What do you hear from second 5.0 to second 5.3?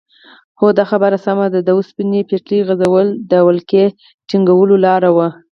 وه.